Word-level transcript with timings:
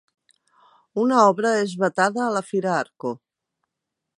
Una 1.01 1.19
obra 1.33 1.51
és 1.65 1.75
vetada 1.83 2.25
a 2.29 2.33
la 2.37 2.43
fira 2.51 2.73
Arco 2.81 3.13